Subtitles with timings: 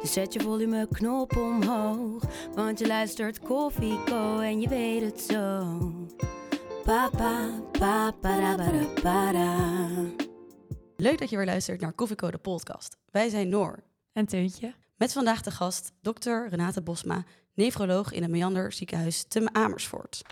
[0.00, 2.22] Dus zet je volumeknop omhoog.
[2.54, 5.78] Want je luistert Koffie Co en je weet het zo.
[6.84, 9.56] Papa, papa, para, para.
[10.96, 12.96] Leuk dat je weer luistert naar Koffiecode podcast.
[13.10, 13.82] Wij zijn Noor.
[14.12, 14.74] En Teuntje.
[14.96, 17.24] Met vandaag de gast dokter Renate Bosma,
[17.54, 20.22] nefroloog in het Meander ziekenhuis te Amersfoort.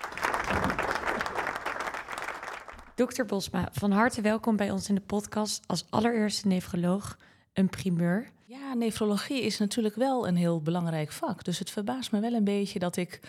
[2.95, 7.16] Dokter Bosma, van harte welkom bij ons in de podcast als allereerste nefroloog.
[7.58, 8.30] Een primeur.
[8.44, 11.44] Ja, nefrologie is natuurlijk wel een heel belangrijk vak.
[11.44, 13.20] Dus het verbaast me wel een beetje dat ik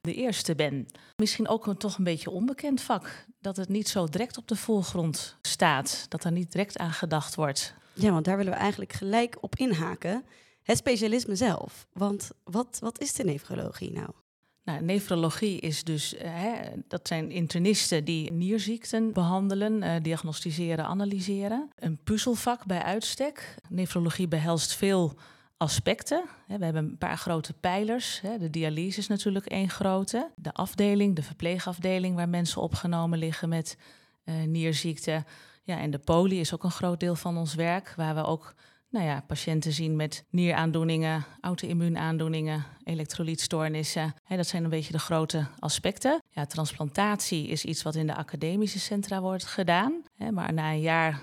[0.00, 0.86] de eerste ben.
[1.16, 3.26] Misschien ook een toch een beetje onbekend vak.
[3.40, 6.06] Dat het niet zo direct op de voorgrond staat.
[6.08, 7.74] Dat er niet direct aan gedacht wordt.
[7.92, 10.24] Ja, want daar willen we eigenlijk gelijk op inhaken.
[10.62, 11.86] Het specialisme zelf.
[11.92, 14.10] Want wat, wat is de nefrologie nou?
[14.64, 16.54] Nou, nefrologie is dus, eh, hè,
[16.88, 21.70] dat zijn internisten die nierziekten behandelen, eh, diagnosticeren, analyseren.
[21.76, 23.54] Een puzzelvak bij uitstek.
[23.68, 25.14] Nefrologie behelst veel
[25.56, 26.24] aspecten.
[26.46, 28.20] We hebben een paar grote pijlers.
[28.38, 30.30] De dialyse is natuurlijk één grote.
[30.36, 33.76] De afdeling, de verpleegafdeling waar mensen opgenomen liggen met
[34.24, 35.24] eh, nierziekte.
[35.62, 38.54] Ja, en de poli is ook een groot deel van ons werk, waar we ook
[38.94, 44.14] nou ja, patiënten zien met nieraandoeningen, auto-immuunaandoeningen, elektrolytstoornissen.
[44.28, 46.22] dat zijn een beetje de grote aspecten.
[46.30, 50.02] Ja, transplantatie is iets wat in de academische centra wordt gedaan.
[50.30, 51.20] maar na een jaar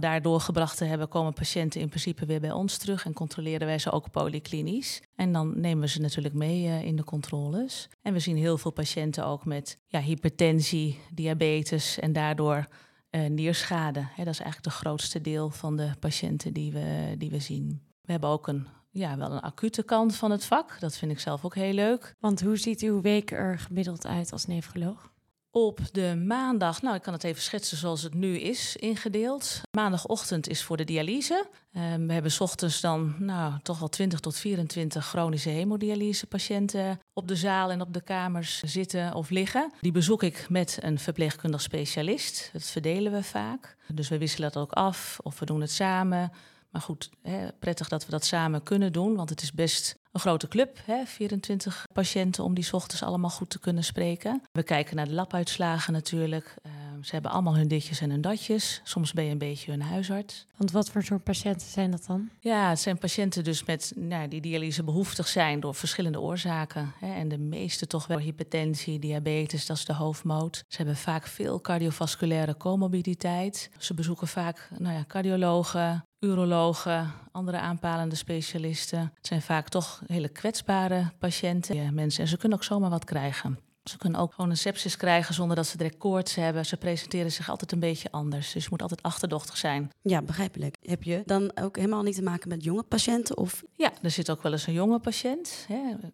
[0.00, 3.78] daar doorgebracht te hebben, komen patiënten in principe weer bij ons terug en controleren wij
[3.78, 5.02] ze ook polyklinisch.
[5.16, 7.88] En dan nemen we ze natuurlijk mee eh, in de controles.
[8.02, 12.68] En we zien heel veel patiënten ook met ja, hypertensie, diabetes en daardoor
[13.14, 14.00] uh, nierschade.
[14.00, 17.82] Hè, dat is eigenlijk de grootste deel van de patiënten die we, die we zien.
[18.02, 20.80] We hebben ook een, ja, wel een acute kant van het vak.
[20.80, 22.14] Dat vind ik zelf ook heel leuk.
[22.20, 25.12] Want hoe ziet uw week er gemiddeld uit als nefroloog?
[25.56, 29.60] Op de maandag, nou ik kan het even schetsen zoals het nu is ingedeeld.
[29.70, 31.46] Maandagochtend is voor de dialyse.
[31.76, 37.00] Um, we hebben s ochtends dan nou, toch wel 20 tot 24 chronische hemodialyse patiënten
[37.12, 39.72] op de zaal en op de kamers zitten of liggen.
[39.80, 42.50] Die bezoek ik met een verpleegkundig specialist.
[42.52, 43.76] Dat verdelen we vaak.
[43.92, 46.32] Dus we wisselen dat ook af of we doen het samen.
[46.70, 50.20] Maar goed, hè, prettig dat we dat samen kunnen doen, want het is best een
[50.20, 54.42] grote club, hè, 24 patiënten, om die ochtends allemaal goed te kunnen spreken.
[54.52, 56.54] We kijken naar de labuitslagen natuurlijk.
[56.66, 58.80] Uh, ze hebben allemaal hun ditjes en hun datjes.
[58.84, 60.46] Soms ben je een beetje hun huisarts.
[60.56, 62.30] Want wat voor soort patiënten zijn dat dan?
[62.40, 66.92] Ja, het zijn patiënten dus met, nou, die dialyse behoeftig zijn door verschillende oorzaken.
[66.98, 70.64] Hè, en de meeste toch wel hypertensie, diabetes, dat is de hoofdmoot.
[70.68, 73.70] Ze hebben vaak veel cardiovasculaire comorbiditeit.
[73.78, 78.98] Ze bezoeken vaak nou ja, cardiologen, urologen, andere aanpalende specialisten.
[78.98, 82.22] Het zijn vaak toch hele kwetsbare patiënten, ja, mensen.
[82.22, 83.58] En ze kunnen ook zomaar wat krijgen.
[83.84, 86.66] Ze kunnen ook gewoon een sepsis krijgen zonder dat ze direct koorts hebben.
[86.66, 88.52] Ze presenteren zich altijd een beetje anders.
[88.52, 89.90] Dus je moet altijd achterdochtig zijn.
[90.02, 90.76] Ja, begrijpelijk.
[90.82, 93.36] Heb je dan ook helemaal niet te maken met jonge patiënten?
[93.36, 93.62] Of?
[93.72, 95.66] Ja, er zit ook wel eens een jonge patiënt.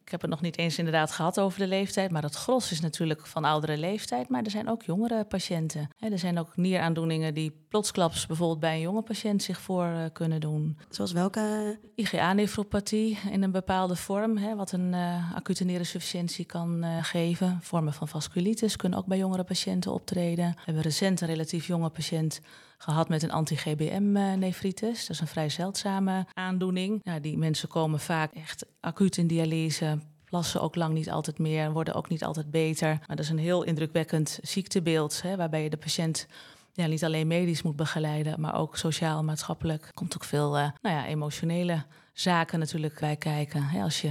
[0.05, 2.11] Ik heb het nog niet eens inderdaad gehad over de leeftijd.
[2.11, 4.29] Maar het gros is natuurlijk van oudere leeftijd.
[4.29, 5.89] Maar er zijn ook jongere patiënten.
[5.99, 10.41] Er zijn ook nieraandoeningen die plotsklaps bijvoorbeeld bij een jonge patiënt zich voor uh, kunnen
[10.41, 10.79] doen.
[10.89, 11.79] Zoals welke?
[11.95, 14.57] IgA-nefropathie in een bepaalde vorm.
[14.57, 19.45] Wat een uh, acute niersufficiëntie kan uh, geven vormen van vasculitis kunnen ook bij jongere
[19.45, 20.53] patiënten optreden.
[20.55, 22.41] We hebben recent een relatief jonge patiënt
[22.79, 25.01] gehad met een anti-GBM-nefritis.
[25.01, 27.21] Dat is een vrij zeldzame aandoening.
[27.21, 31.95] Die mensen komen vaak echt acuut in dialyse, plassen ook lang niet altijd meer, worden
[31.95, 32.89] ook niet altijd beter.
[32.89, 36.27] Maar dat is een heel indrukwekkend ziektebeeld, hè, waarbij je de patiënt
[36.73, 39.89] ja, niet alleen medisch moet begeleiden, maar ook sociaal, maatschappelijk.
[39.95, 43.63] komt ook veel uh, nou ja, emotionele zaken natuurlijk bij kijken.
[43.63, 44.11] Hè, als je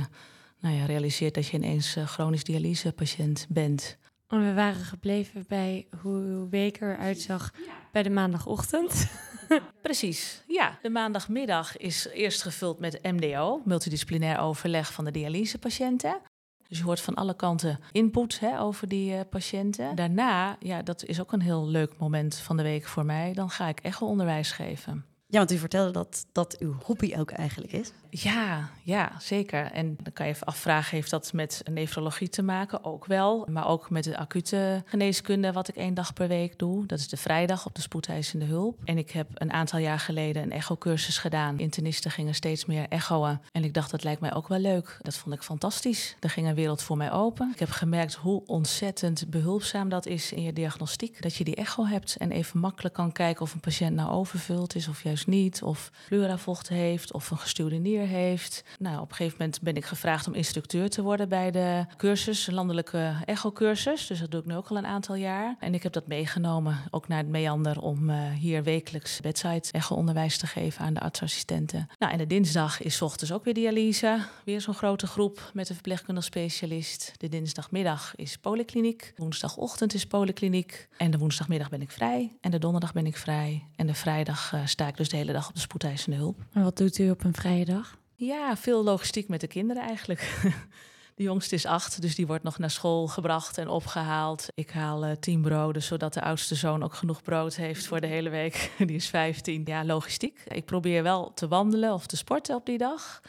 [0.60, 3.98] nou ja, realiseert dat je ineens uh, chronisch dialysepatiënt bent.
[4.28, 7.54] En we waren gebleven bij hoe uw week eruit zag
[7.92, 9.12] bij de maandagochtend.
[9.82, 10.80] Precies, ja.
[10.82, 16.22] De maandagmiddag is eerst gevuld met MDO, multidisciplinair overleg van de dialysepatiënten.
[16.70, 19.96] Dus je hoort van alle kanten input hè, over die uh, patiënten.
[19.96, 23.34] Daarna, ja, dat is ook een heel leuk moment van de week voor mij.
[23.34, 25.06] Dan ga ik echo-onderwijs geven.
[25.28, 27.92] Ja, want u vertelde dat dat uw hobby ook eigenlijk is.
[28.10, 29.72] Ja, ja, zeker.
[29.72, 32.84] En dan kan je even afvragen, heeft dat met nefrologie te maken?
[32.84, 33.48] Ook wel.
[33.50, 36.86] Maar ook met de acute geneeskunde, wat ik één dag per week doe.
[36.86, 38.80] Dat is de vrijdag op de spoedeisende hulp.
[38.84, 41.60] En ik heb een aantal jaar geleden een echocursus gedaan.
[41.60, 43.08] Internisten gingen steeds meer echoen.
[43.52, 44.98] En ik dacht, dat lijkt mij ook wel leuk.
[45.02, 46.16] Dat vond ik fantastisch.
[46.20, 47.52] Er ging een wereld voor mij open.
[47.54, 51.22] Ik heb gemerkt hoe ontzettend behulpzaam dat is in je diagnostiek.
[51.22, 54.76] Dat je die echo hebt en even makkelijk kan kijken of een patiënt nou overvuld
[54.76, 55.64] is of juist niet.
[55.64, 58.64] Of pleuravocht heeft of een gestuurde nier heeft.
[58.80, 62.50] Nou, op een gegeven moment ben ik gevraagd om instructeur te worden bij de cursus,
[62.52, 64.08] landelijke echocursus.
[64.08, 65.56] Dus dat doe ik nu ook al een aantal jaar.
[65.60, 70.38] En ik heb dat meegenomen, ook naar het Meander, om uh, hier wekelijks bedside echo-onderwijs
[70.38, 71.88] te geven aan de artsassistenten.
[71.98, 74.20] Nou, en de dinsdag is ochtends ook weer dialyse.
[74.46, 77.14] Weer zo'n grote groep met een verpleegkundig specialist.
[77.18, 79.14] De dinsdagmiddag is polykliniek.
[79.16, 80.88] Woensdagochtend is polykliniek.
[80.98, 82.38] En de woensdagmiddag ben ik vrij.
[82.42, 83.68] En de donderdag ben ik vrij.
[83.76, 86.46] En de vrijdag uh, sta ik dus de hele dag op de spoedeisende hulp.
[86.54, 87.89] En wat doet u op een vrije dag?
[88.20, 90.22] Ja, veel logistiek met de kinderen eigenlijk.
[91.16, 94.48] De jongste is acht, dus die wordt nog naar school gebracht en opgehaald.
[94.54, 98.08] Ik haal uh, tien broden, zodat de oudste zoon ook genoeg brood heeft voor de
[98.08, 98.72] hele week.
[98.88, 99.62] Die is vijftien.
[99.66, 100.44] Ja, logistiek.
[100.48, 103.22] Ik probeer wel te wandelen of te sporten op die dag.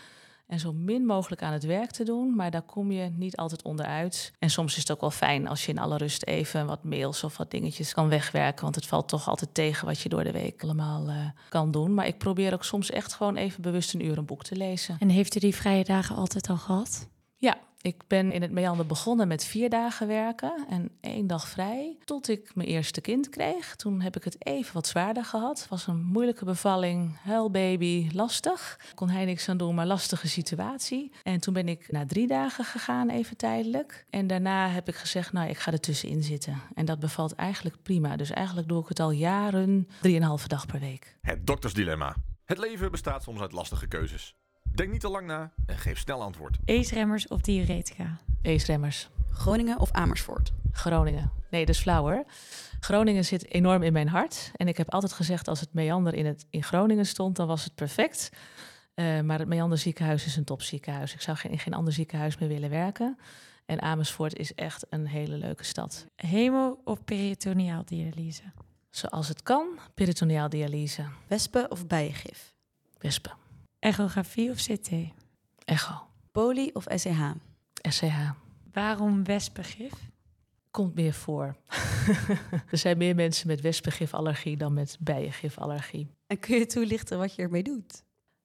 [0.51, 3.63] En zo min mogelijk aan het werk te doen, maar daar kom je niet altijd
[3.63, 4.33] onderuit.
[4.39, 7.25] En soms is het ook wel fijn als je in alle rust even wat mails
[7.25, 8.63] of wat dingetjes kan wegwerken.
[8.63, 11.15] Want het valt toch altijd tegen wat je door de week allemaal uh,
[11.49, 11.95] kan doen.
[11.95, 14.97] Maar ik probeer ook soms echt gewoon even bewust een uur een boek te lezen.
[14.99, 17.09] En heeft u die vrije dagen altijd al gehad?
[17.37, 21.97] Ja, ik ben in het Meander begonnen met vier dagen werken en één dag vrij.
[22.05, 23.77] Tot ik mijn eerste kind kreeg.
[23.77, 25.59] Toen heb ik het even wat zwaarder gehad.
[25.61, 28.81] Het was een moeilijke bevalling, huilbaby, lastig.
[28.95, 31.13] Kon hij niks aan doen, maar lastige situatie.
[31.23, 34.07] En toen ben ik na drie dagen gegaan, even tijdelijk.
[34.11, 36.61] En daarna heb ik gezegd, nou, ik ga er tussenin zitten.
[36.75, 38.17] En dat bevalt eigenlijk prima.
[38.17, 41.19] Dus eigenlijk doe ik het al jaren, drieënhalve dag per week.
[41.21, 42.17] Het doktersdilemma.
[42.45, 44.35] Het leven bestaat soms uit lastige keuzes.
[44.63, 46.59] Denk niet te lang na en geef snel antwoord.
[46.65, 48.19] ACE-remmers of diuretica?
[48.43, 49.09] ACE-remmers.
[49.31, 50.53] Groningen of Amersfoort?
[50.73, 51.31] Groningen.
[51.51, 52.25] Nee, dat is flauw hoor.
[52.81, 54.51] Groningen zit enorm in mijn hart.
[54.57, 57.65] En ik heb altijd gezegd, als het Meander in, het, in Groningen stond, dan was
[57.65, 58.31] het perfect.
[58.95, 61.15] Uh, maar het Meander ziekenhuis is een topziekenhuis.
[61.15, 63.19] Ik zou geen, in geen ander ziekenhuis meer willen werken.
[63.67, 66.07] En Amersfoort is echt een hele leuke stad.
[66.17, 68.43] Hemo- of peritoneaal dialyse?
[68.91, 71.05] Zoals het kan, peritoneaal dialyse.
[71.27, 72.55] Wespen of bijengif?
[72.99, 73.33] Wespen.
[73.81, 74.91] Echografie of CT?
[75.65, 76.07] Echo.
[76.33, 77.21] Poli of SCH?
[77.89, 78.31] SCH.
[78.73, 79.93] Waarom wespengif?
[80.71, 81.57] Komt meer voor.
[82.71, 86.09] er zijn meer mensen met wespengifallergie dan met bijengifallergie.
[86.27, 88.03] En kun je toelichten wat je ermee doet?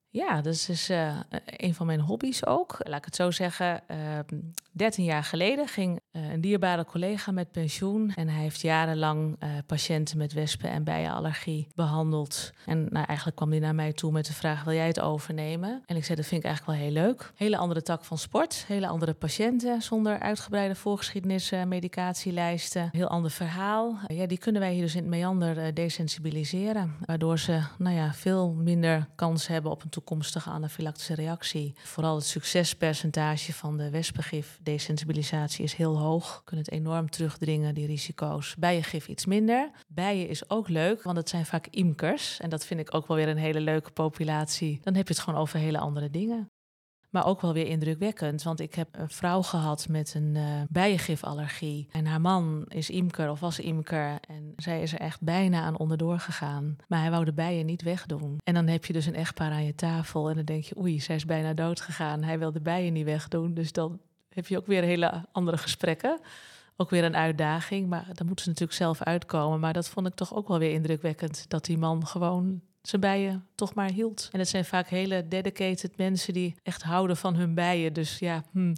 [0.09, 2.77] Ja, dat is dus, uh, een van mijn hobby's ook.
[2.79, 3.83] Laat ik het zo zeggen.
[3.91, 4.19] Uh,
[4.71, 8.11] 13 jaar geleden ging een dierbare collega met pensioen.
[8.15, 12.51] En hij heeft jarenlang uh, patiënten met wespen- en bijenallergie behandeld.
[12.65, 15.83] En nou, eigenlijk kwam hij naar mij toe met de vraag: wil jij het overnemen?
[15.85, 17.31] En ik zei: dat vind ik eigenlijk wel heel leuk.
[17.35, 22.89] Hele andere tak van sport, hele andere patiënten zonder uitgebreide voorgeschiedenis, medicatielijsten.
[22.91, 23.97] Heel ander verhaal.
[24.07, 26.95] ja, die kunnen wij hier dus in het meander desensibiliseren.
[27.05, 31.73] Waardoor ze nou ja, veel minder kans hebben op een toekomstige anafylactische reactie.
[31.83, 36.04] Vooral het succespercentage van de wespengif desensibilisatie is heel hoog.
[36.43, 38.55] Kunnen het enorm terugdringen, die risico's.
[38.55, 39.71] Bijengif iets minder.
[39.87, 42.39] Bijen is ook leuk, want het zijn vaak imkers.
[42.39, 44.79] En dat vind ik ook wel weer een hele leuke populatie.
[44.83, 46.49] Dan heb je het gewoon over hele andere dingen.
[47.09, 51.87] Maar ook wel weer indrukwekkend, want ik heb een vrouw gehad met een uh, bijengifallergie.
[51.91, 54.17] En haar man is imker of was imker.
[54.27, 56.75] En zij is er echt bijna aan onderdoor gegaan.
[56.87, 58.37] Maar hij wou de bijen niet wegdoen.
[58.43, 60.29] En dan heb je dus een echtpaar aan je tafel.
[60.29, 62.23] En dan denk je, oei, zij is bijna dood gegaan.
[62.23, 63.53] Hij wil de bijen niet wegdoen.
[63.53, 63.99] Dus dan
[64.35, 66.19] heb je ook weer hele andere gesprekken.
[66.77, 67.89] Ook weer een uitdaging.
[67.89, 69.59] Maar dan moeten ze natuurlijk zelf uitkomen.
[69.59, 71.45] Maar dat vond ik toch ook wel weer indrukwekkend.
[71.47, 74.29] Dat die man gewoon zijn bijen toch maar hield.
[74.31, 77.93] En het zijn vaak hele dedicated mensen die echt houden van hun bijen.
[77.93, 78.75] Dus ja, hm,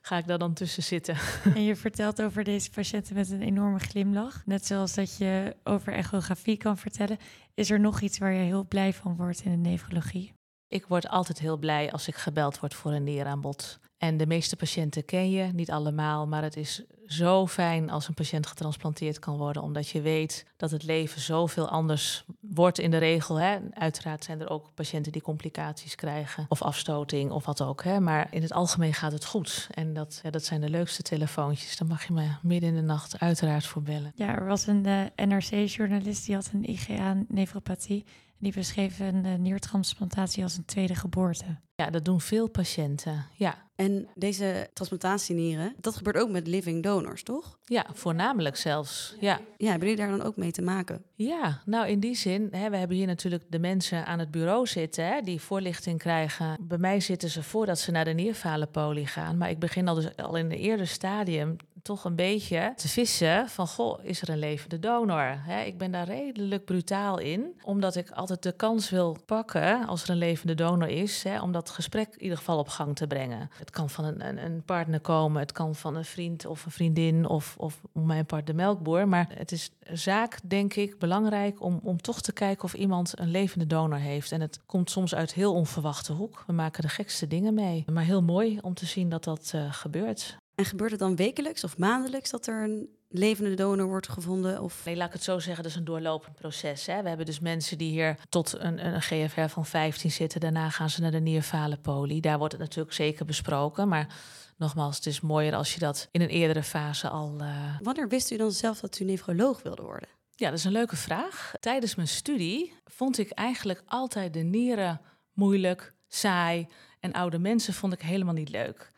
[0.00, 1.16] ga ik daar dan tussen zitten.
[1.54, 4.42] En je vertelt over deze patiënten met een enorme glimlach.
[4.46, 7.18] Net zoals dat je over echografie kan vertellen.
[7.54, 10.32] Is er nog iets waar je heel blij van wordt in de nefrologie?
[10.74, 13.78] Ik word altijd heel blij als ik gebeld word voor een nieraanbod.
[13.98, 18.14] En de meeste patiënten ken je, niet allemaal, maar het is zo fijn als een
[18.14, 22.96] patiënt getransplanteerd kan worden, omdat je weet dat het leven zoveel anders wordt in de
[22.96, 23.40] regel.
[23.40, 23.58] Hè.
[23.70, 27.84] Uiteraard zijn er ook patiënten die complicaties krijgen, of afstoting of wat ook.
[27.84, 28.00] Hè.
[28.00, 29.68] Maar in het algemeen gaat het goed.
[29.70, 31.76] En dat, dat zijn de leukste telefoontjes.
[31.76, 34.12] Daar mag je me midden in de nacht uiteraard voor bellen.
[34.14, 38.04] Ja, er was een uh, NRC-journalist die had een IgA-nefropathie.
[38.38, 41.44] Die beschreven een eh, niertransplantatie als een tweede geboorte.
[41.76, 43.26] Ja, dat doen veel patiënten.
[43.36, 47.58] Ja, En deze transplantatienieren, dat gebeurt ook met living donors, toch?
[47.64, 49.16] ja voornamelijk zelfs.
[49.20, 49.40] Ja.
[49.56, 51.04] Ja, hebben jullie daar dan ook mee te maken?
[51.14, 54.66] Ja, nou in die zin, hè, we hebben hier natuurlijk de mensen aan het bureau
[54.66, 56.56] zitten hè, die voorlichting krijgen.
[56.60, 59.36] Bij mij zitten ze voordat ze naar de nierfalenpolie gaan.
[59.36, 63.48] Maar ik begin al, dus al in een eerder stadium toch een beetje te vissen
[63.48, 65.38] van, goh, is er een levende donor?
[65.64, 70.10] Ik ben daar redelijk brutaal in, omdat ik altijd de kans wil pakken als er
[70.10, 73.50] een levende donor is, om dat gesprek in ieder geval op gang te brengen.
[73.58, 76.70] Het kan van een, een, een partner komen, het kan van een vriend of een
[76.70, 79.08] vriendin of, of mijn part de melkboer.
[79.08, 83.30] Maar het is zaak, denk ik, belangrijk om, om toch te kijken of iemand een
[83.30, 84.32] levende donor heeft.
[84.32, 86.44] En het komt soms uit heel onverwachte hoek.
[86.46, 87.84] We maken de gekste dingen mee.
[87.92, 90.36] Maar heel mooi om te zien dat dat eh, gebeurt.
[90.54, 94.62] En gebeurt het dan wekelijks of maandelijks dat er een levende donor wordt gevonden?
[94.62, 94.84] Of...
[94.84, 96.86] Nee, laat ik het zo zeggen, dat is een doorlopend proces.
[96.86, 97.02] Hè.
[97.02, 100.40] We hebben dus mensen die hier tot een, een GFR van 15 zitten.
[100.40, 102.20] Daarna gaan ze naar de nierfalenpolie.
[102.20, 103.88] Daar wordt het natuurlijk zeker besproken.
[103.88, 104.14] Maar
[104.56, 107.34] nogmaals, het is mooier als je dat in een eerdere fase al...
[107.40, 110.08] eh, Wanneer wist u dan zelf dat u nefroloog wilde worden?
[110.36, 111.52] Ja, dat is een leuke vraag.
[111.60, 115.00] Tijdens mijn studie vond ik eigenlijk altijd de nieren
[115.32, 116.66] moeilijk, saai.
[117.00, 118.92] En oude mensen vond ik helemaal niet leuk.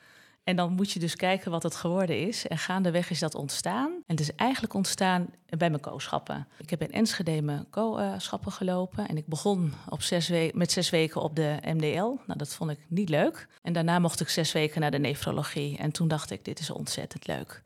[0.46, 2.46] En dan moet je dus kijken wat het geworden is.
[2.46, 3.90] En gaandeweg is dat ontstaan.
[3.90, 6.48] En het is eigenlijk ontstaan bij mijn kooschappen.
[6.58, 9.08] Ik heb in Enschede mijn kooschappen gelopen.
[9.08, 11.94] En ik begon op zes met zes weken op de MDL.
[12.26, 13.48] Nou, dat vond ik niet leuk.
[13.62, 15.78] En daarna mocht ik zes weken naar de nefrologie.
[15.78, 17.62] En toen dacht ik, dit is ontzettend leuk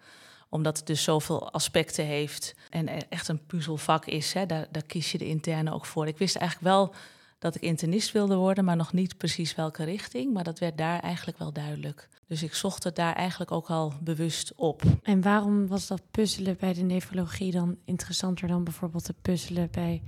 [0.52, 4.32] omdat het dus zoveel aspecten heeft en echt een puzzelvak is.
[4.32, 6.06] Hè, daar, daar kies je de interne ook voor.
[6.06, 6.94] Ik wist eigenlijk wel
[7.40, 10.32] dat ik internist wilde worden, maar nog niet precies welke richting.
[10.32, 12.08] Maar dat werd daar eigenlijk wel duidelijk.
[12.26, 14.82] Dus ik zocht het daar eigenlijk ook al bewust op.
[15.02, 20.02] En waarom was dat puzzelen bij de nefrologie dan interessanter dan bijvoorbeeld te puzzelen bij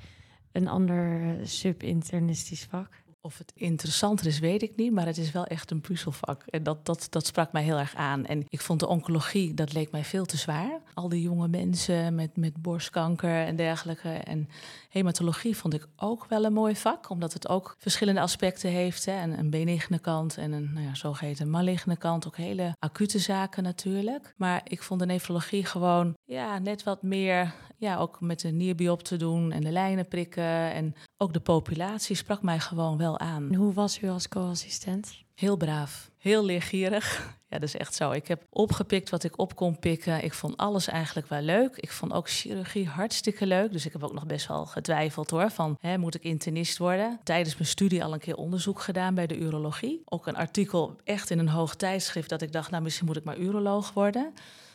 [0.53, 3.02] een ander sub-internistisch vak?
[3.25, 6.43] Of het interessanter is, weet ik niet, maar het is wel echt een puzzelvak.
[6.47, 8.27] En dat, dat, dat sprak mij heel erg aan.
[8.27, 10.81] En ik vond de oncologie, dat leek mij veel te zwaar.
[10.95, 14.09] Al die jonge mensen met, met borstkanker en dergelijke.
[14.09, 14.49] En
[14.89, 19.05] hematologie vond ik ook wel een mooi vak, omdat het ook verschillende aspecten heeft.
[19.05, 19.23] Hè.
[19.23, 22.27] Een, benigne kant en een nou ja, zogeheten maligne kant.
[22.27, 24.35] Ook hele acute zaken natuurlijk.
[24.37, 29.03] Maar ik vond de nefrologie gewoon ja, net wat meer, ja, ook met de nierbiop
[29.03, 30.73] te doen en de lijnen prikken.
[30.73, 33.49] En ook de populatie sprak mij gewoon wel aan.
[33.49, 35.15] En hoe was u als co-assistent?
[35.35, 37.07] Heel braaf, heel leergierig.
[37.53, 38.11] Ja, dat is echt zo.
[38.11, 40.25] Ik heb opgepikt wat ik op kon pikken.
[40.25, 41.77] Ik vond alles eigenlijk wel leuk.
[41.77, 43.73] Ik vond ook chirurgie hartstikke leuk.
[43.73, 45.51] Dus ik heb ook nog best wel getwijfeld hoor.
[45.51, 47.21] Van, hè, moet ik internist worden?
[47.23, 50.03] Tijdens mijn studie al een keer onderzoek gedaan bij de urologie.
[50.05, 53.25] Ook een artikel echt in een hoog tijdschrift dat ik dacht, nou misschien moet ik
[53.25, 54.35] maar uroloog worden.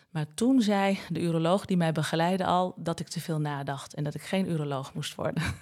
[0.10, 4.04] Maar toen zei de uroloog die mij begeleidde al dat ik te veel nadacht en
[4.04, 5.44] dat ik geen uroloog moest worden.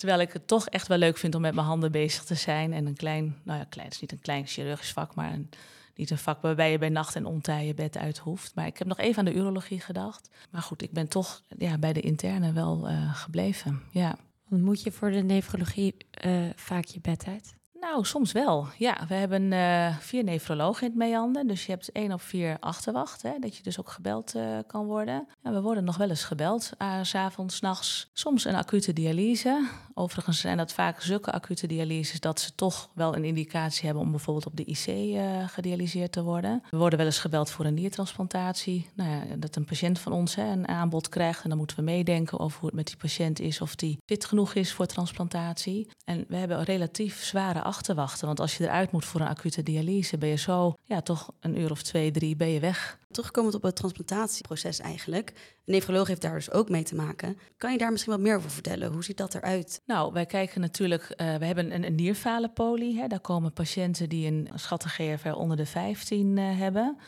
[0.00, 2.72] Terwijl ik het toch echt wel leuk vind om met mijn handen bezig te zijn.
[2.72, 5.50] En een klein, nou ja, klein is niet een klein chirurgisch vak, maar een,
[5.94, 8.54] niet een vak waarbij je bij nacht en ontij je bed uit hoeft.
[8.54, 10.30] Maar ik heb nog even aan de urologie gedacht.
[10.50, 13.82] Maar goed, ik ben toch ja, bij de interne wel eh, gebleven.
[13.90, 14.16] Ja.
[14.48, 17.54] Moet je voor de nefrologie eh, vaak je bed uit?
[17.80, 18.66] Nou, soms wel.
[18.78, 21.46] Ja, we hebben eh, vier nefrologen in het Meander.
[21.46, 23.22] Dus je hebt één op vier achterwacht.
[23.22, 25.26] Hè, dat je dus ook gebeld eh, kan worden.
[25.42, 26.70] We worden nog wel eens gebeld.
[26.78, 28.10] Uh, s avonds, 's nachts.
[28.12, 29.68] Soms een acute dialyse.
[29.94, 32.20] Overigens zijn dat vaak zulke acute dialyses...
[32.20, 34.02] dat ze toch wel een indicatie hebben...
[34.02, 36.62] om bijvoorbeeld op de IC eh, gedialyseerd te worden.
[36.70, 38.90] We worden wel eens gebeld voor een niertransplantatie.
[38.94, 41.42] Nou ja, dat een patiënt van ons hè, een aanbod krijgt...
[41.42, 43.60] en dan moeten we meedenken over hoe het met die patiënt is...
[43.60, 45.88] of die fit genoeg is voor transplantatie.
[46.04, 48.26] En we hebben relatief zware achterwachten.
[48.26, 51.58] Want als je eruit moet voor een acute dialyse, ben je zo, ja, toch een
[51.60, 52.98] uur of twee, drie, ben je weg.
[53.10, 55.28] Terugkomend op het transplantatieproces eigenlijk.
[55.64, 57.38] Een nefroloog heeft daar dus ook mee te maken.
[57.56, 58.92] Kan je daar misschien wat meer over vertellen?
[58.92, 59.80] Hoe ziet dat eruit?
[59.86, 62.98] Nou, wij kijken natuurlijk, uh, we hebben een, een nierfalenpolie.
[62.98, 63.06] Hè.
[63.06, 66.98] Daar komen patiënten die een schatte GFR onder de 15 uh, hebben.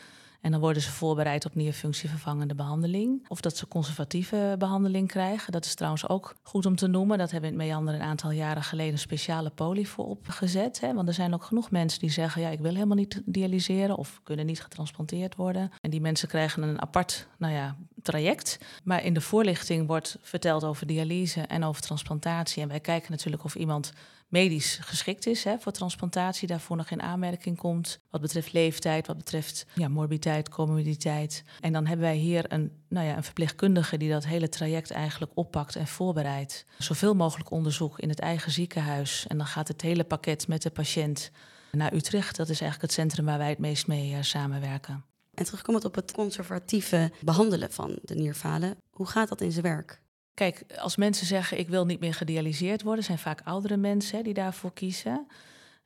[0.43, 3.25] En dan worden ze voorbereid op nierfunctievervangende behandeling.
[3.27, 5.51] Of dat ze conservatieve behandeling krijgen.
[5.51, 7.17] Dat is trouwens ook goed om te noemen.
[7.17, 10.79] Dat hebben we in het Meander een aantal jaren geleden een speciale poli voor opgezet.
[10.79, 10.93] Hè?
[10.93, 12.41] Want er zijn ook genoeg mensen die zeggen...
[12.41, 15.71] ja, ik wil helemaal niet dialyseren of kunnen niet getransplanteerd worden.
[15.81, 18.57] En die mensen krijgen een apart nou ja, traject.
[18.83, 22.61] Maar in de voorlichting wordt verteld over dialyse en over transplantatie.
[22.61, 23.93] En wij kijken natuurlijk of iemand
[24.33, 27.99] medisch geschikt is hè, voor transplantatie, daarvoor nog in aanmerking komt.
[28.09, 31.43] Wat betreft leeftijd, wat betreft ja, morbiditeit, comorbiditeit.
[31.59, 35.31] En dan hebben wij hier een, nou ja, een verpleegkundige die dat hele traject eigenlijk
[35.35, 36.65] oppakt en voorbereidt.
[36.77, 39.25] Zoveel mogelijk onderzoek in het eigen ziekenhuis.
[39.27, 41.31] En dan gaat het hele pakket met de patiënt
[41.71, 42.35] naar Utrecht.
[42.35, 45.03] Dat is eigenlijk het centrum waar wij het meest mee uh, samenwerken.
[45.33, 50.01] En terugkomend op het conservatieve behandelen van de nierfalen, hoe gaat dat in zijn werk?
[50.33, 54.33] Kijk, als mensen zeggen ik wil niet meer gedialyseerd worden, zijn vaak oudere mensen die
[54.33, 55.27] daarvoor kiezen.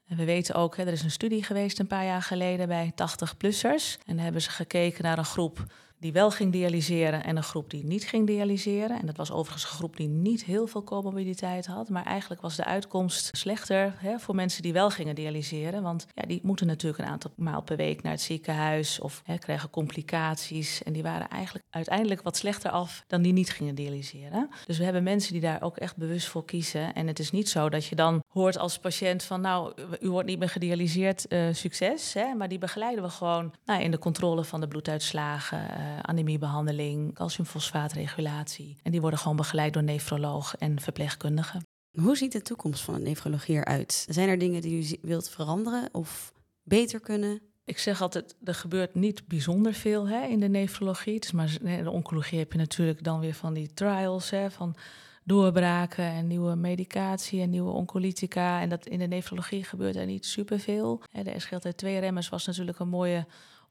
[0.05, 2.91] En we weten ook, hè, er is een studie geweest een paar jaar geleden bij
[2.91, 3.97] 80-plussers.
[4.05, 5.65] En daar hebben ze gekeken naar een groep
[5.99, 8.99] die wel ging dialyseren en een groep die niet ging dialyseren.
[8.99, 11.89] En dat was overigens een groep die niet heel veel comorbiditeit had.
[11.89, 15.83] Maar eigenlijk was de uitkomst slechter hè, voor mensen die wel gingen dialyseren.
[15.83, 19.37] Want ja, die moeten natuurlijk een aantal maal per week naar het ziekenhuis of hè,
[19.37, 20.83] krijgen complicaties.
[20.83, 24.49] En die waren eigenlijk uiteindelijk wat slechter af dan die niet gingen dialyseren.
[24.65, 26.93] Dus we hebben mensen die daar ook echt bewust voor kiezen.
[26.93, 30.27] En het is niet zo dat je dan hoort als patiënt van nou, u wordt
[30.27, 32.13] niet meer gedialyseerd, uh, succes.
[32.13, 32.33] Hè?
[32.33, 35.85] Maar die begeleiden we gewoon nou, in de controle van de bloeduitslagen.
[35.87, 38.77] Uh, uh, anemiebehandeling, calciumfosfaatregulatie.
[38.83, 41.61] En die worden gewoon begeleid door nefroloog en verpleegkundigen.
[41.91, 44.05] Hoe ziet de toekomst van de nefrologie eruit?
[44.09, 47.41] Zijn er dingen die u wilt veranderen of beter kunnen?
[47.65, 51.13] Ik zeg altijd, er gebeurt niet bijzonder veel hè, in de nefrologie.
[51.13, 54.51] Het is maar, in de oncologie heb je natuurlijk dan weer van die trials, hè,
[54.51, 54.75] van
[55.23, 58.61] doorbraken en nieuwe medicatie en nieuwe oncolytica.
[58.61, 61.01] En dat in de nefrologie gebeurt er niet superveel.
[61.11, 63.25] De SGLT2-remmers was natuurlijk een mooie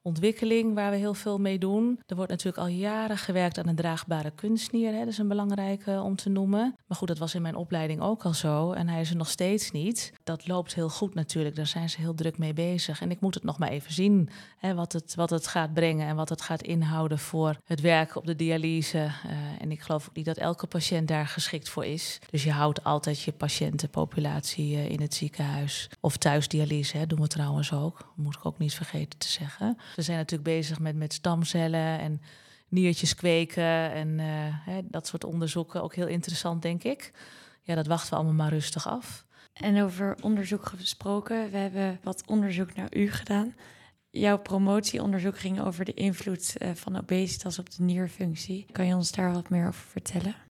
[0.06, 2.00] ontwikkeling waar we heel veel mee doen.
[2.06, 4.92] Er wordt natuurlijk al jaren gewerkt aan een draagbare kunstnier.
[4.92, 4.98] Hè.
[4.98, 6.74] Dat is een belangrijke om te noemen.
[6.86, 8.72] Maar goed, dat was in mijn opleiding ook al zo.
[8.72, 10.12] En hij is er nog steeds niet.
[10.24, 11.56] Dat loopt heel goed natuurlijk.
[11.56, 13.00] Daar zijn ze heel druk mee bezig.
[13.00, 16.06] En ik moet het nog maar even zien hè, wat, het, wat het gaat brengen
[16.08, 18.98] en wat het gaat inhouden voor het werk op de dialyse.
[18.98, 22.18] Uh, en ik geloof ook niet dat elke patiënt daar geschikt voor is.
[22.30, 25.90] Dus je houdt altijd je patiëntenpopulatie uh, in het ziekenhuis.
[26.00, 28.12] Of thuisdialyse, hè, doen we trouwens ook.
[28.16, 29.78] Moet ik ook niet vergeten te zeggen.
[29.96, 32.20] We zijn natuurlijk bezig met, met stamcellen en
[32.68, 35.82] niertjes kweken en uh, hè, dat soort onderzoeken.
[35.82, 37.12] Ook heel interessant, denk ik.
[37.62, 39.26] Ja, dat wachten we allemaal maar rustig af.
[39.52, 43.54] En over onderzoek gesproken, we hebben wat onderzoek naar u gedaan.
[44.10, 48.66] Jouw promotieonderzoek ging over de invloed uh, van obesitas op de nierfunctie.
[48.72, 50.45] Kan je ons daar wat meer over vertellen?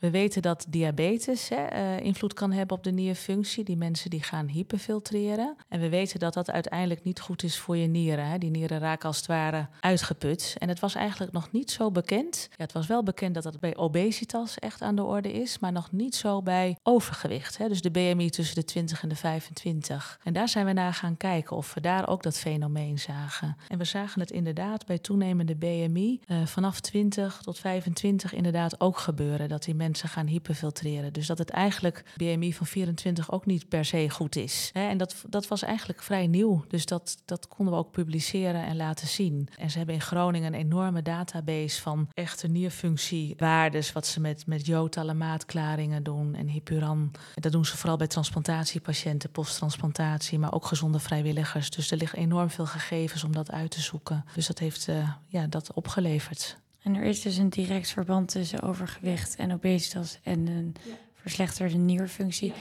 [0.00, 3.64] We weten dat diabetes hè, uh, invloed kan hebben op de nierfunctie.
[3.64, 5.56] Die mensen die gaan hyperfiltreren.
[5.68, 8.26] En we weten dat dat uiteindelijk niet goed is voor je nieren.
[8.26, 8.38] Hè.
[8.38, 10.54] Die nieren raken als het ware uitgeput.
[10.58, 12.48] En het was eigenlijk nog niet zo bekend.
[12.50, 15.58] Ja, het was wel bekend dat dat bij obesitas echt aan de orde is.
[15.58, 17.58] Maar nog niet zo bij overgewicht.
[17.58, 17.68] Hè.
[17.68, 20.20] Dus de BMI tussen de 20 en de 25.
[20.22, 23.56] En daar zijn we naar gaan kijken of we daar ook dat fenomeen zagen.
[23.68, 28.98] En we zagen het inderdaad bij toenemende BMI uh, vanaf 20 tot 25 inderdaad ook
[28.98, 29.48] gebeuren.
[29.48, 31.12] Dat die mensen mensen gaan hyperfiltreren.
[31.12, 34.70] Dus dat het eigenlijk BMI van 24 ook niet per se goed is.
[34.72, 36.64] En dat, dat was eigenlijk vrij nieuw.
[36.68, 39.48] Dus dat, dat konden we ook publiceren en laten zien.
[39.58, 43.92] En ze hebben in Groningen een enorme database van echte nierfunctiewaardes.
[43.92, 47.10] Wat ze met, met joodtalamaatklaringen doen en hypuran.
[47.34, 51.70] Dat doen ze vooral bij transplantatiepatiënten, posttransplantatie, maar ook gezonde vrijwilligers.
[51.70, 54.24] Dus er liggen enorm veel gegevens om dat uit te zoeken.
[54.34, 56.58] Dus dat heeft uh, ja, dat opgeleverd.
[56.82, 60.94] En er is dus een direct verband tussen overgewicht en obesitas en een ja.
[61.14, 62.52] verslechterde nierfunctie.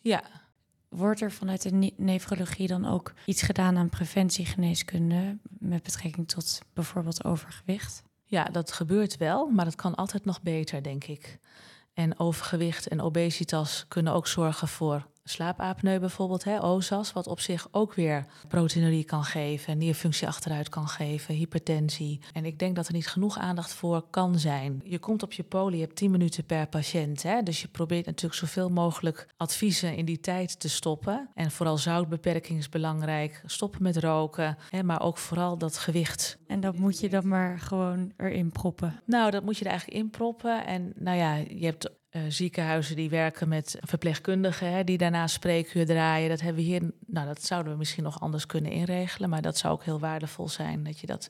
[0.00, 0.22] Ja.
[0.88, 7.24] Wordt er vanuit de nefrologie dan ook iets gedaan aan preventiegeneeskunde met betrekking tot bijvoorbeeld
[7.24, 8.02] overgewicht?
[8.24, 11.38] Ja, dat gebeurt wel, maar het kan altijd nog beter, denk ik.
[11.94, 17.68] En overgewicht en obesitas kunnen ook zorgen voor slaapapneu bijvoorbeeld, hè, OSAS, wat op zich
[17.70, 22.20] ook weer proteinurie kan geven, nierfunctie achteruit kan geven, hypertensie.
[22.32, 24.80] En ik denk dat er niet genoeg aandacht voor kan zijn.
[24.84, 28.06] Je komt op je poli, je hebt 10 minuten per patiënt, hè, dus je probeert
[28.06, 31.28] natuurlijk zoveel mogelijk adviezen in die tijd te stoppen.
[31.34, 36.38] En vooral zoutbeperking is belangrijk, stoppen met roken, hè, maar ook vooral dat gewicht.
[36.46, 39.00] En dat moet je dan maar gewoon erin proppen?
[39.04, 40.66] Nou, dat moet je er eigenlijk in proppen.
[40.66, 45.86] En nou ja, je hebt uh, ziekenhuizen die werken met verpleegkundigen, hè, die daarna spreekuur
[45.86, 46.28] draaien.
[46.28, 49.58] Dat hebben we hier, nou, dat zouden we misschien nog anders kunnen inregelen, maar dat
[49.58, 51.28] zou ook heel waardevol zijn dat je dat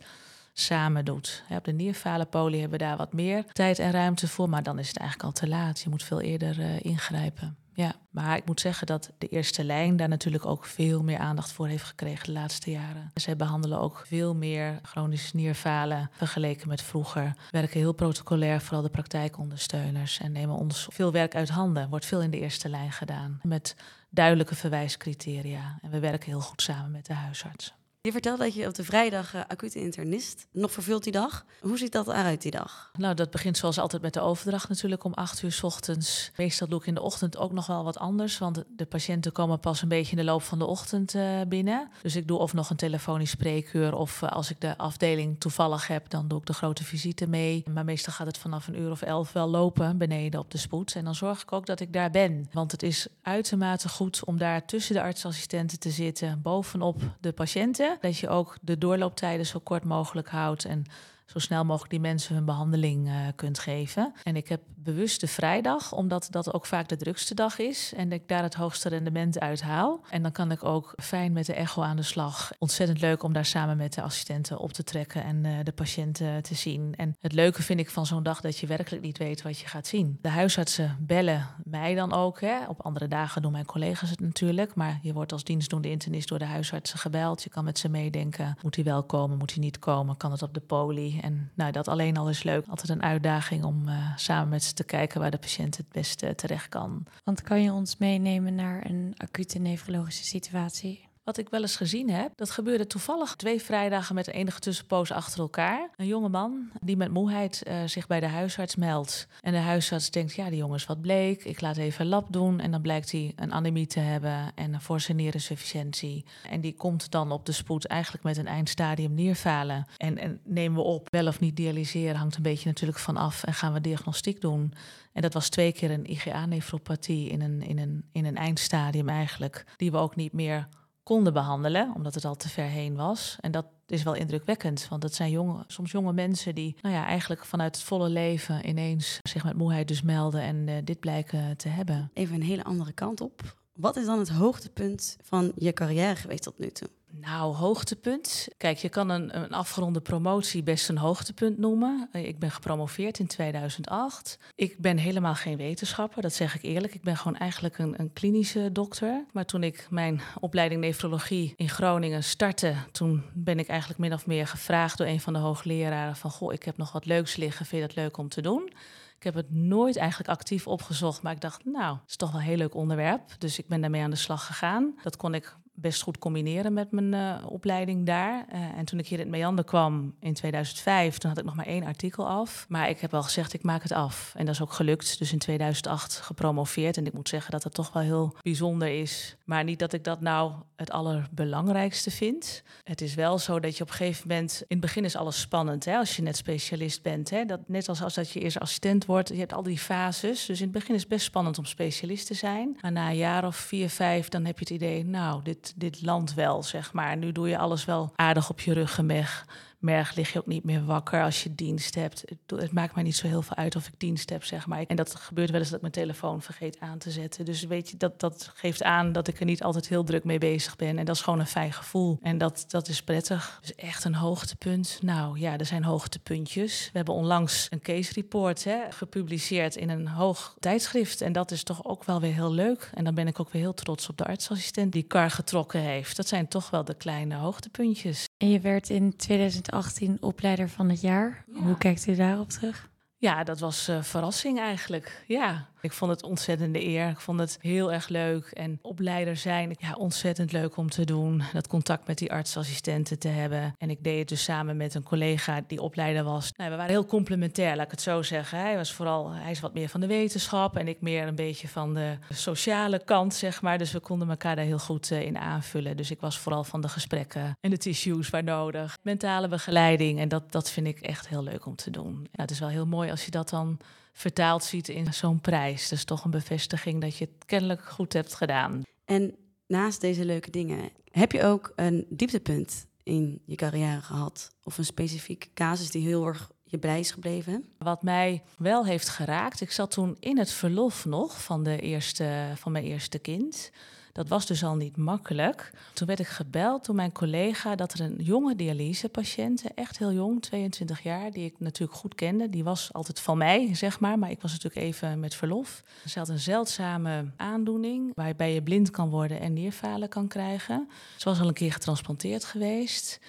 [0.52, 1.42] samen doet.
[1.50, 4.88] Op de nierfalenpolie hebben we daar wat meer tijd en ruimte voor, maar dan is
[4.88, 5.80] het eigenlijk al te laat.
[5.80, 7.65] Je moet veel eerder uh, ingrijpen.
[7.76, 11.52] Ja, maar ik moet zeggen dat de eerste lijn daar natuurlijk ook veel meer aandacht
[11.52, 13.10] voor heeft gekregen de laatste jaren.
[13.14, 17.36] Zij behandelen ook veel meer chronische nierfalen vergeleken met vroeger.
[17.50, 20.18] Werken heel protocolair, vooral de praktijkondersteuners.
[20.18, 21.88] En nemen ons veel werk uit handen.
[21.88, 23.40] Wordt veel in de eerste lijn gedaan.
[23.42, 23.76] Met
[24.10, 25.78] duidelijke verwijscriteria.
[25.82, 27.74] En we werken heel goed samen met de huisarts.
[28.06, 31.44] Je vertelt dat je op de vrijdag uh, acute internist nog vervult die dag.
[31.60, 32.90] Hoe ziet dat eruit die dag?
[32.98, 36.30] Nou, dat begint zoals altijd met de overdracht natuurlijk om acht uur s ochtends.
[36.36, 39.60] Meestal doe ik in de ochtend ook nog wel wat anders, want de patiënten komen
[39.60, 41.88] pas een beetje in de loop van de ochtend uh, binnen.
[42.02, 45.86] Dus ik doe of nog een telefonisch spreekuur of uh, als ik de afdeling toevallig
[45.86, 47.64] heb, dan doe ik de grote visite mee.
[47.72, 50.94] Maar meestal gaat het vanaf een uur of elf wel lopen beneden op de spoed.
[50.94, 54.38] En dan zorg ik ook dat ik daar ben, want het is uitermate goed om
[54.38, 59.58] daar tussen de artsassistenten te zitten, bovenop de patiënten dat je ook de doorlooptijden zo
[59.58, 60.64] kort mogelijk houdt.
[60.64, 60.84] En
[61.26, 64.12] zo snel mogelijk die mensen hun behandeling uh, kunt geven.
[64.22, 68.12] En ik heb bewust de vrijdag, omdat dat ook vaak de drukste dag is en
[68.12, 70.00] ik daar het hoogste rendement uit haal.
[70.10, 72.52] En dan kan ik ook fijn met de echo aan de slag.
[72.58, 76.42] Ontzettend leuk om daar samen met de assistenten op te trekken en uh, de patiënten
[76.42, 76.94] te zien.
[76.96, 79.66] En het leuke vind ik van zo'n dag dat je werkelijk niet weet wat je
[79.66, 80.18] gaat zien.
[80.20, 82.40] De huisartsen bellen mij dan ook.
[82.40, 82.66] Hè.
[82.68, 84.74] Op andere dagen doen mijn collega's het natuurlijk.
[84.74, 87.42] Maar je wordt als dienstdoende internist door de huisartsen gebeld.
[87.42, 88.56] Je kan met ze meedenken.
[88.62, 89.38] Moet hij wel komen?
[89.38, 90.16] Moet hij niet komen?
[90.16, 91.20] Kan het op de poli?
[91.20, 92.66] En nou, dat alleen al is leuk.
[92.66, 96.68] Altijd een uitdaging om uh, samen met te kijken waar de patiënt het beste terecht
[96.68, 97.06] kan.
[97.24, 101.05] Want kan je ons meenemen naar een acute nefrologische situatie?
[101.26, 105.40] Wat ik wel eens gezien heb, dat gebeurde toevallig twee vrijdagen met enige tussenpoos achter
[105.40, 105.90] elkaar.
[105.96, 109.26] Een jonge man die met moeheid uh, zich bij de huisarts meldt.
[109.40, 111.44] En de huisarts denkt, ja, die jongen is wat bleek.
[111.44, 112.60] Ik laat even een lab doen.
[112.60, 116.24] En dan blijkt hij een anemie te hebben en een forse nierinsufficiëntie.
[116.50, 119.86] En die komt dan op de spoed eigenlijk met een eindstadium nierfalen.
[119.96, 123.44] En, en nemen we op, wel of niet dialyseren, hangt een beetje natuurlijk van af.
[123.44, 124.72] En gaan we diagnostiek doen.
[125.12, 129.64] En dat was twee keer een IgA-nefropathie in een, in, een, in een eindstadium eigenlijk.
[129.76, 130.68] Die we ook niet meer
[131.06, 133.36] konden behandelen, omdat het al te ver heen was.
[133.40, 137.06] En dat is wel indrukwekkend, want dat zijn jonge, soms jonge mensen die nou ja,
[137.06, 141.56] eigenlijk vanuit het volle leven ineens zich met moeheid dus melden en uh, dit blijken
[141.56, 142.10] te hebben.
[142.14, 143.56] Even een hele andere kant op.
[143.76, 146.88] Wat is dan het hoogtepunt van je carrière geweest tot nu toe?
[147.20, 148.48] Nou, hoogtepunt.
[148.56, 152.08] Kijk, je kan een, een afgeronde promotie best een hoogtepunt noemen.
[152.12, 154.38] Ik ben gepromoveerd in 2008.
[154.54, 156.94] Ik ben helemaal geen wetenschapper, dat zeg ik eerlijk.
[156.94, 159.24] Ik ben gewoon eigenlijk een, een klinische dokter.
[159.32, 164.26] Maar toen ik mijn opleiding nefrologie in Groningen startte, toen ben ik eigenlijk min of
[164.26, 167.66] meer gevraagd door een van de hoogleraren van, goh, ik heb nog wat leuks liggen,
[167.66, 168.72] vind je dat leuk om te doen?
[169.16, 172.40] Ik heb het nooit eigenlijk actief opgezocht, maar ik dacht, nou, het is toch wel
[172.40, 173.22] een heel leuk onderwerp.
[173.38, 174.94] Dus ik ben daarmee aan de slag gegaan.
[175.02, 178.46] Dat kon ik best goed combineren met mijn uh, opleiding daar.
[178.52, 181.54] Uh, en toen ik hier in het Meander kwam in 2005, toen had ik nog
[181.54, 182.66] maar één artikel af.
[182.68, 184.32] Maar ik heb wel gezegd, ik maak het af.
[184.36, 185.18] En dat is ook gelukt.
[185.18, 186.96] Dus in 2008 gepromoveerd.
[186.96, 189.36] En ik moet zeggen dat het toch wel heel bijzonder is.
[189.44, 192.62] Maar niet dat ik dat nou het allerbelangrijkste vind.
[192.84, 194.60] Het is wel zo dat je op een gegeven moment...
[194.60, 197.30] In het begin is alles spannend, hè, als je net specialist bent.
[197.30, 197.44] Hè.
[197.44, 199.28] Dat, net als, als dat je eerst assistent wordt.
[199.28, 200.46] Je hebt al die fases.
[200.46, 202.78] Dus in het begin is het best spannend om specialist te zijn.
[202.80, 205.04] Maar na een jaar of vier, vijf, dan heb je het idee...
[205.04, 207.16] nou, dit dit, land wel, zeg maar.
[207.16, 209.46] Nu doe je alles wel aardig op je ruggenmeg
[209.78, 212.24] merg lig je ook niet meer wakker als je dienst hebt.
[212.26, 214.84] Het, het, maakt mij niet zo heel veel uit of ik dienst heb, zeg maar.
[214.86, 217.44] En dat gebeurt wel eens dat ik mijn telefoon vergeet aan te zetten.
[217.44, 220.38] Dus weet je, dat, dat geeft aan dat ik er niet altijd heel druk mee
[220.38, 220.98] bezig ben.
[220.98, 222.18] En dat is gewoon een fijn gevoel.
[222.22, 223.58] En dat, dat is prettig.
[223.60, 224.98] Dus echt een hoogtepunt.
[225.02, 226.84] Nou ja, er zijn hoogtepuntjes.
[226.84, 231.20] We hebben onlangs een case report hè, gepubliceerd in een hoog tijdschrift.
[231.20, 232.90] En dat is toch ook wel weer heel leuk.
[232.94, 236.16] En dan ben ik ook weer heel trots op de artsassistent die kar getrokken heeft.
[236.16, 238.24] Dat zijn toch wel de kleine hoogtepuntjes.
[238.36, 241.44] En je werd in 2018 opleider van het jaar.
[241.52, 242.90] Hoe kijkt u daarop terug?
[243.16, 245.24] Ja, dat was uh, verrassing eigenlijk.
[245.26, 247.08] Ja, ik vond het ontzettende eer.
[247.08, 248.46] Ik vond het heel erg leuk.
[248.46, 251.42] En opleider zijn, ja, ontzettend leuk om te doen.
[251.52, 253.74] Dat contact met die artsassistenten te hebben.
[253.78, 256.52] En ik deed het dus samen met een collega die opleider was.
[256.56, 258.58] Nou, we waren heel complementair, laat ik het zo zeggen.
[258.58, 261.68] Hij was vooral, hij is wat meer van de wetenschap en ik meer een beetje
[261.68, 263.78] van de sociale kant, zeg maar.
[263.78, 265.96] Dus we konden elkaar daar heel goed uh, in aanvullen.
[265.96, 268.98] Dus ik was vooral van de gesprekken en de tissues waar nodig.
[269.02, 270.20] Mentale begeleiding.
[270.20, 272.28] En dat, dat vind ik echt heel leuk om te doen.
[272.32, 273.78] Het is wel heel mooi als je dat dan
[274.16, 275.88] vertaald ziet in zo'n prijs.
[275.88, 278.82] Dus toch een bevestiging dat je het kennelijk goed hebt gedaan.
[279.04, 279.34] En
[279.66, 284.50] naast deze leuke dingen, heb je ook een dieptepunt in je carrière gehad?
[284.62, 287.64] Of een specifieke casus die heel erg je blij is gebleven?
[287.78, 292.52] Wat mij wel heeft geraakt, ik zat toen in het verlof nog van, de eerste,
[292.54, 293.70] van mijn eerste kind.
[294.16, 295.70] Dat was dus al niet makkelijk.
[295.92, 300.42] Toen werd ik gebeld door mijn collega dat er een jonge dialysepatiënt, echt heel jong,
[300.42, 304.30] 22 jaar, die ik natuurlijk goed kende, die was altijd van mij, zeg maar, maar
[304.30, 305.82] ik was natuurlijk even met verlof.
[306.06, 310.88] Ze had een zeldzame aandoening waarbij je blind kan worden en nierfalen kan krijgen.
[311.16, 313.20] Ze was al een keer getransplanteerd geweest.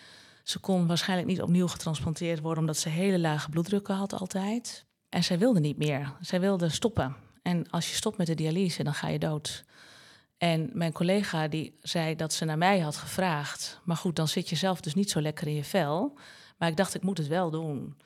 [0.44, 4.86] Ze kon waarschijnlijk niet opnieuw getransplanteerd worden omdat ze hele lage bloeddrukken had altijd.
[5.10, 6.14] En zij wilde niet meer.
[6.22, 7.16] Zij wilde stoppen.
[7.42, 9.66] En als je stopt met de dialyse, dan ga je dood.
[10.38, 13.80] En mijn collega die zei dat ze naar mij had gevraagd.
[13.84, 16.18] Maar goed, dan zit je zelf dus niet zo lekker in je vel.
[16.58, 17.98] Maar ik dacht, ik moet het wel doen.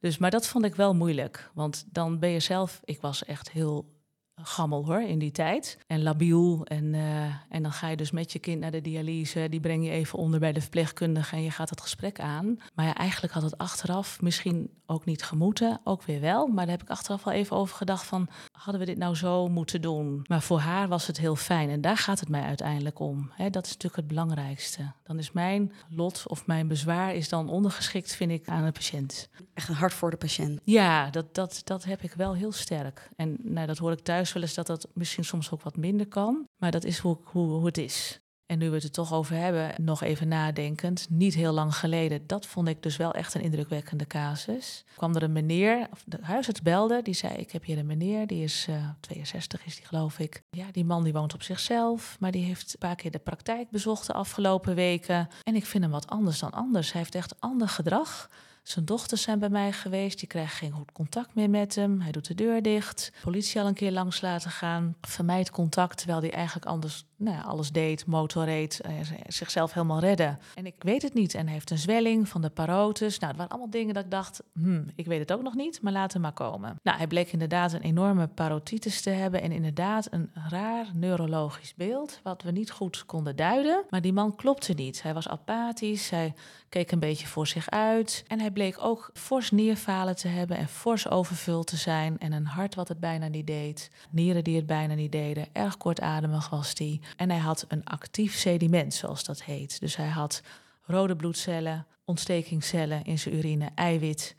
[0.00, 1.50] Dus, maar dat vond ik wel moeilijk.
[1.54, 3.95] Want dan ben je zelf, ik was echt heel
[4.42, 5.78] gammel hoor in die tijd.
[5.86, 6.64] En labiel.
[6.64, 9.46] En, eh, en dan ga je dus met je kind naar de dialyse.
[9.50, 12.58] Die breng je even onder bij de verpleegkundige en je gaat het gesprek aan.
[12.74, 15.80] Maar ja, eigenlijk had het achteraf misschien ook niet gemoeten.
[15.84, 16.46] Ook weer wel.
[16.46, 18.28] Maar daar heb ik achteraf wel even over gedacht van...
[18.52, 20.24] hadden we dit nou zo moeten doen?
[20.28, 21.70] Maar voor haar was het heel fijn.
[21.70, 23.30] En daar gaat het mij uiteindelijk om.
[23.36, 24.92] Dat is natuurlijk het belangrijkste.
[25.02, 29.28] Dan is mijn lot of mijn bezwaar is dan ondergeschikt, vind ik, aan de patiënt.
[29.54, 30.60] Echt een hart voor de patiënt.
[30.64, 33.10] Ja, dat, dat, dat heb ik wel heel sterk.
[33.16, 36.06] En nou, dat hoor ik thuis wel eens dat dat misschien soms ook wat minder
[36.06, 36.48] kan.
[36.56, 38.20] Maar dat is hoe, hoe, het is.
[38.46, 42.26] En nu we het er toch over hebben, nog even nadenkend, niet heel lang geleden,
[42.26, 44.84] dat vond ik dus wel echt een indrukwekkende casus.
[44.96, 48.26] Kwam er een meneer, of de huisarts belde, die zei: Ik heb hier een meneer,
[48.26, 50.42] die is uh, 62, is die geloof ik.
[50.50, 53.70] Ja, die man die woont op zichzelf, maar die heeft een paar keer de praktijk
[53.70, 55.28] bezocht de afgelopen weken.
[55.42, 56.92] En ik vind hem wat anders dan anders.
[56.92, 58.28] Hij heeft echt ander gedrag.
[58.68, 60.18] Zijn dochters zijn bij mij geweest.
[60.18, 62.00] Die krijgen geen goed contact meer met hem.
[62.00, 63.12] Hij doet de deur dicht.
[63.22, 64.96] Politie al een keer langs laten gaan.
[65.00, 68.92] Vermijdt contact, terwijl hij eigenlijk anders nou alles deed, motorreed, uh,
[69.26, 70.38] zichzelf helemaal redden.
[70.54, 71.34] En ik weet het niet.
[71.34, 73.18] En hij heeft een zwelling van de parotis.
[73.18, 75.82] Nou, het waren allemaal dingen dat ik dacht, hmm, ik weet het ook nog niet,
[75.82, 76.78] maar laat hem maar komen.
[76.82, 82.20] Nou, hij bleek inderdaad een enorme parotitis te hebben en inderdaad een raar neurologisch beeld,
[82.22, 83.84] wat we niet goed konden duiden.
[83.90, 85.02] Maar die man klopte niet.
[85.02, 86.34] Hij was apathisch, hij
[86.68, 88.24] keek een beetje voor zich uit.
[88.26, 92.18] En hij bleek ook fors nierfalen te hebben en fors overvuld te zijn.
[92.18, 93.90] En een hart wat het bijna niet deed.
[94.10, 95.46] Nieren die het bijna niet deden.
[95.52, 97.00] Erg kortademig was hij.
[97.16, 99.80] En hij had een actief sediment, zoals dat heet.
[99.80, 100.42] Dus hij had
[100.82, 104.34] rode bloedcellen, ontstekingscellen in zijn urine, eiwit.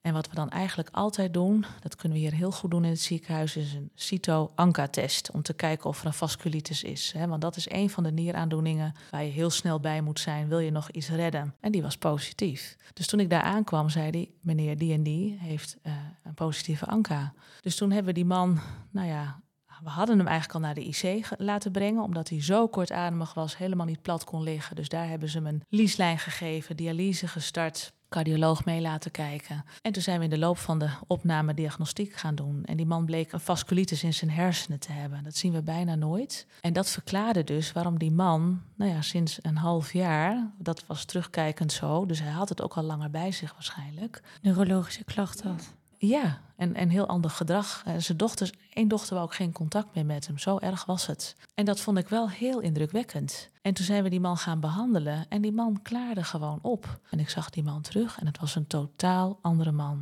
[0.00, 2.90] En wat we dan eigenlijk altijd doen, dat kunnen we hier heel goed doen in
[2.90, 5.30] het ziekenhuis, is een cyto-ANCA-test.
[5.30, 7.14] Om te kijken of er een vasculitis is.
[7.26, 10.48] Want dat is een van de nieraandoeningen waar je heel snel bij moet zijn.
[10.48, 11.54] Wil je nog iets redden?
[11.60, 12.76] En die was positief.
[12.92, 15.92] Dus toen ik daar aankwam, zei hij, meneer die en die heeft uh,
[16.24, 17.32] een positieve ANCA.
[17.60, 19.40] Dus toen hebben we die man, nou ja,
[19.82, 23.56] we hadden hem eigenlijk al naar de IC laten brengen, omdat hij zo kortademig was,
[23.56, 24.76] helemaal niet plat kon liggen.
[24.76, 29.64] Dus daar hebben ze hem een lieslijn gegeven, dialyse gestart, cardioloog mee laten kijken.
[29.82, 32.64] En toen zijn we in de loop van de opname diagnostiek gaan doen.
[32.64, 35.24] En die man bleek een vasculitis in zijn hersenen te hebben.
[35.24, 36.46] Dat zien we bijna nooit.
[36.60, 41.04] En dat verklaarde dus waarom die man, nou ja, sinds een half jaar, dat was
[41.04, 44.22] terugkijkend zo, dus hij had het ook al langer bij zich waarschijnlijk.
[44.42, 45.74] Neurologische klachten had.
[46.06, 47.84] Ja, en, en heel ander gedrag.
[47.88, 50.38] Uh, zijn dochters, één dochter wou ook geen contact meer met hem.
[50.38, 51.36] Zo erg was het.
[51.54, 53.50] En dat vond ik wel heel indrukwekkend.
[53.60, 57.00] En toen zijn we die man gaan behandelen en die man klaarde gewoon op.
[57.10, 60.00] En ik zag die man terug en het was een totaal andere man.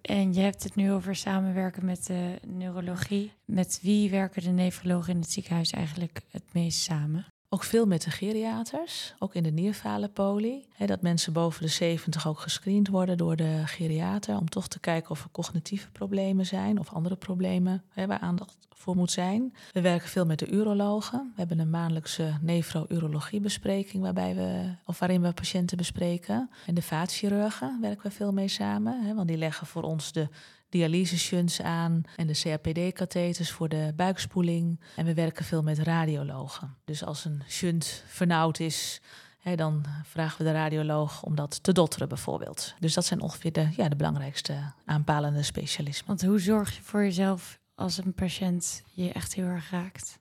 [0.00, 3.32] En je hebt het nu over samenwerken met de neurologie.
[3.44, 7.26] Met wie werken de nefrologen in het ziekenhuis eigenlijk het meest samen?
[7.54, 10.66] Ook veel met de geriaters, ook in de nierfalenpolie.
[10.86, 14.36] Dat mensen boven de 70 ook gescreend worden door de geriater...
[14.36, 18.56] om toch te kijken of er cognitieve problemen zijn of andere problemen hè, waar aandacht
[18.70, 19.54] voor moet zijn.
[19.72, 21.18] We werken veel met de urologen.
[21.18, 26.50] We hebben een maandelijkse nefro-urologie-bespreking waarbij we, of waarin we patiënten bespreken.
[26.66, 30.28] En de vaatchirurgen werken we veel mee samen, hè, want die leggen voor ons de
[30.74, 34.80] dialyseshunts aan en de CAPD-katheters voor de buikspoeling.
[34.96, 36.76] En we werken veel met radiologen.
[36.84, 39.00] Dus als een shunt vernauwd is,
[39.38, 42.74] hè, dan vragen we de radioloog om dat te dotteren bijvoorbeeld.
[42.80, 46.06] Dus dat zijn ongeveer de, ja, de belangrijkste aanpalende specialismen.
[46.06, 50.18] Want hoe zorg je voor jezelf als een patiënt je echt heel erg raakt?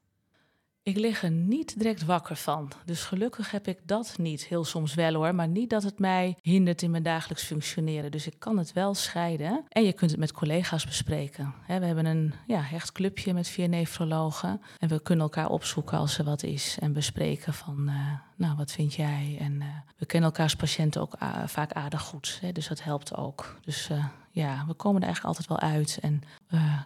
[0.86, 2.72] Ik lig er niet direct wakker van.
[2.86, 4.46] Dus gelukkig heb ik dat niet.
[4.46, 8.12] Heel soms wel hoor, maar niet dat het mij hindert in mijn dagelijks functioneren.
[8.12, 9.65] Dus ik kan het wel scheiden.
[9.69, 11.54] En je kunt het met collega's bespreken.
[11.67, 14.62] we hebben een ja, hecht clubje met vier nefrologen.
[14.80, 16.78] En we kunnen elkaar opzoeken als er wat is.
[16.80, 19.38] En bespreken van, uh, nou, wat vind jij?
[19.39, 19.67] En uh,
[19.98, 22.38] we kennen elkaars patiënten ook uh, vaak aardig goed.
[22.41, 23.60] Hè, dus dat helpt ook.
[23.62, 23.89] Dus
[24.32, 26.22] ja, we komen er eigenlijk altijd wel uit en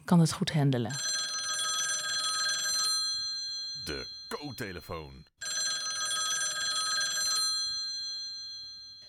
[0.06, 0.96] kan het goed handelen
[3.88, 5.26] de co-telefoon.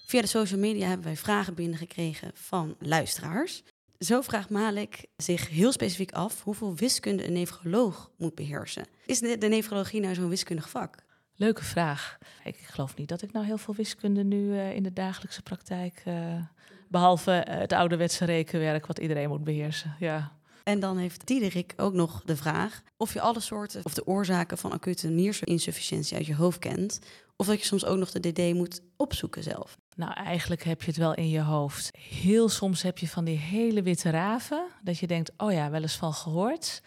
[0.06, 3.62] Via de social media hebben wij vragen binnengekregen van luisteraars.
[3.98, 8.86] Zo vraagt Malik zich heel specifiek af hoeveel wiskunde een nefroloog moet beheersen.
[9.06, 10.96] Is de, de nefrologie nou zo'n wiskundig vak?
[11.34, 12.18] Leuke vraag.
[12.44, 16.02] Ik geloof niet dat ik nou heel veel wiskunde nu uh, in de dagelijkse praktijk.
[16.06, 16.42] Uh,
[16.88, 19.96] behalve uh, het ouderwetse rekenwerk wat iedereen moet beheersen.
[19.98, 20.37] Ja.
[20.68, 24.58] En dan heeft Diederik ook nog de vraag of je alle soorten of de oorzaken
[24.58, 26.98] van acute nierinsufficiëntie uit je hoofd kent.
[27.36, 29.78] Of dat je soms ook nog de DD moet opzoeken zelf.
[29.96, 31.96] Nou, eigenlijk heb je het wel in je hoofd.
[31.98, 34.66] Heel soms heb je van die hele witte raven.
[34.82, 36.82] Dat je denkt, oh ja, wel eens van gehoord.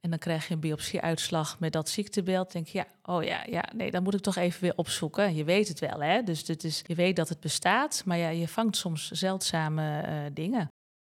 [0.00, 2.52] En dan krijg je een biopsieuitslag met dat ziektebeeld.
[2.52, 5.34] Denk je, ja, oh ja, ja, nee, dan moet ik toch even weer opzoeken.
[5.34, 6.22] Je weet het wel, hè?
[6.22, 10.34] Dus dit is, je weet dat het bestaat, maar ja, je vangt soms zeldzame uh,
[10.34, 10.70] dingen.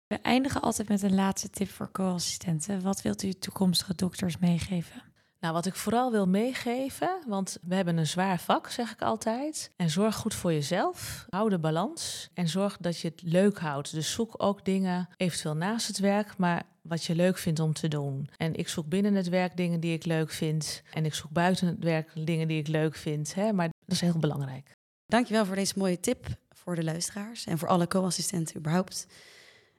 [0.08, 2.82] We eindigen altijd met een laatste tip voor co-assistenten.
[2.82, 5.02] Wat wilt u toekomstige dokters meegeven?
[5.40, 9.70] Nou, wat ik vooral wil meegeven, want we hebben een zwaar vak, zeg ik altijd.
[9.76, 11.26] En zorg goed voor jezelf.
[11.30, 13.92] Hou de balans en zorg dat je het leuk houdt.
[13.92, 17.88] Dus zoek ook dingen, eventueel naast het werk, maar wat je leuk vindt om te
[17.88, 18.28] doen.
[18.36, 20.82] En ik zoek binnen het werk dingen die ik leuk vind.
[20.92, 23.34] En ik zoek buiten het werk dingen die ik leuk vind.
[23.34, 23.52] Hè?
[23.52, 24.76] Maar dat is heel belangrijk.
[25.06, 29.06] Dankjewel voor deze mooie tip voor de luisteraars en voor alle co-assistenten überhaupt.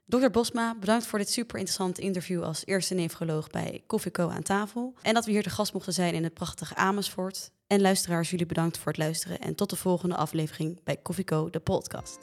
[0.09, 4.93] Dokter Bosma, bedankt voor dit super interessante interview als eerste nefroloog bij Koffieco aan tafel.
[5.01, 7.51] En dat we hier te gast mochten zijn in het prachtige Amersfoort.
[7.67, 11.59] En luisteraars, jullie bedankt voor het luisteren en tot de volgende aflevering bij Koffieco, de
[11.59, 12.17] podcast.